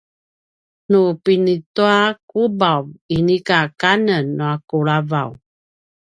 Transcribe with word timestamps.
nu 0.89 1.01
pinituakubav 1.23 2.83
inika 3.17 3.59
kanen 3.79 4.25
nua 4.37 4.53
kulavav 4.69 5.29